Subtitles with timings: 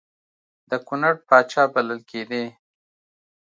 [0.69, 2.45] د کنړ پاچا بلل کېدی.